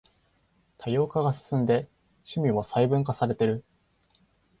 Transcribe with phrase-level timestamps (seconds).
[0.79, 1.87] 多様化が進んで
[2.25, 3.63] 趣味も細分化されてる